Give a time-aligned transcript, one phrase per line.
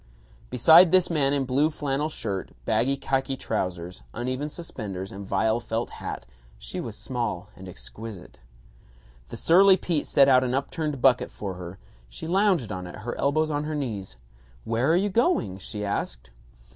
[0.49, 5.91] Beside this man in blue flannel shirt, baggy khaki trousers, uneven suspenders, and vile felt
[5.91, 6.25] hat,
[6.57, 8.39] she was small and exquisite.
[9.29, 11.77] The surly Pete set out an upturned bucket for her.
[12.09, 14.17] She lounged on it, her elbows on her knees.
[14.63, 16.31] "Where are you going?" she asked.